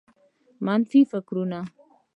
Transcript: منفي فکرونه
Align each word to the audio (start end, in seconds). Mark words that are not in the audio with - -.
منفي 0.65 1.01
فکرونه 1.11 1.61